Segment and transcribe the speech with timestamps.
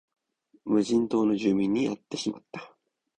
[0.65, 2.75] 無人島の住民に会ってしまった